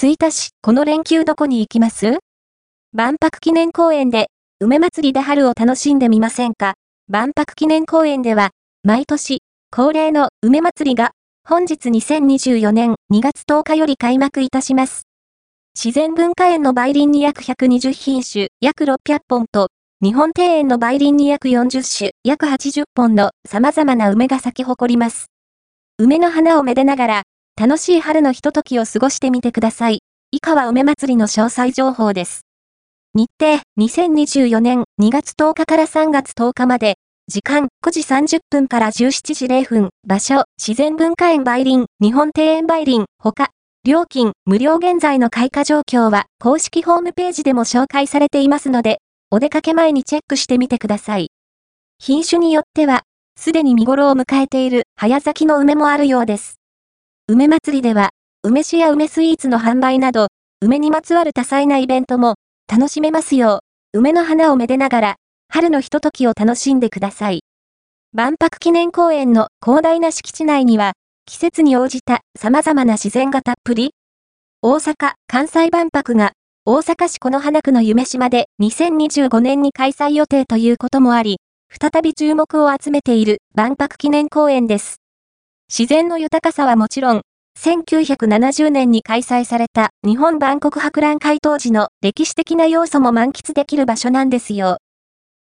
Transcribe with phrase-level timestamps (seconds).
[0.00, 2.20] 吹田市、この連休どこに行きます？
[2.92, 4.28] 万博記念公園で、
[4.60, 6.74] 梅祭りで春を楽しんでみませんか？
[7.08, 8.50] 万博記念公園では、
[8.84, 9.42] 毎年、
[9.72, 11.10] 恒例の梅祭りが、
[11.42, 15.02] 本日2024年2月10日より開幕いたします。
[15.74, 19.66] 自然文化園の梅林に約120品種、約600本と、
[20.00, 25.26] 日本庭園の梅林に約40種、約80本の様々な梅が咲き誇ります。
[25.98, 27.22] 梅の花をめでながら、
[27.58, 29.98] 楽しい春のひとときを過ごしてみてください。
[30.30, 32.42] 以下は梅祭りの詳細情報です。
[33.14, 36.94] 日程、2024年2月10日から3月10日まで、
[37.26, 43.48] 時間9時30分から17時0分、場所、自然文化園梅林、日本庭園梅林、他、
[43.84, 48.98] 料金、無料現在の開花状況は公式ホームページでも紹介されていますので、
[49.32, 51.32] お出かけ前にチェックしてみてください。
[51.98, 53.02] 品種によっては、
[53.36, 56.57] すでに見頃を迎えている早咲きの梅もあるようです。
[57.30, 58.08] 梅祭りでは、
[58.42, 60.28] 梅酒や梅スイーツの販売など、
[60.62, 62.36] 梅にまつわる多彩なイベントも
[62.66, 63.60] 楽しめますよ
[63.92, 65.16] う、梅の花をめでながら、
[65.50, 67.40] 春のひとときを楽しんでください。
[68.14, 70.94] 万博記念公園の広大な敷地内には、
[71.26, 73.90] 季節に応じた様々な自然がたっぷり。
[74.62, 76.32] 大阪・関西万博が、
[76.64, 81.36] 大阪市此花区の夢島で2025年に開催予定ということもあり、
[81.68, 85.02] 再び注目を集めている万博記念公園です。
[85.70, 87.20] 自然の豊かさはもちろん、
[87.58, 94.78] 1970年に開催された日本万国博覧会当時の歴史的な要素も満喫できる場所なんですよ。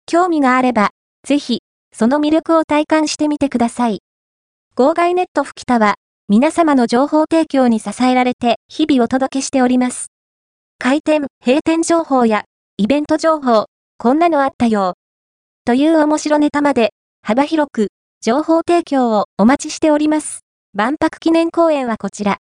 [0.07, 0.89] 興味があれば、
[1.23, 1.59] ぜひ、
[1.93, 3.99] その魅力を体感してみてください。
[4.75, 5.95] 号外ネット吹田は、
[6.27, 10.07] 皆様の情報提供に支えられて日々お届けしております。
[10.79, 12.45] 開店、閉店情報や、
[12.77, 13.67] イベント情報、
[13.99, 14.95] こんなのあったよ。
[15.65, 17.89] という面白ネタまで、幅広く、
[18.25, 20.39] 情報提供をお待ちしております。
[20.73, 22.33] 万博記念公園はこちら。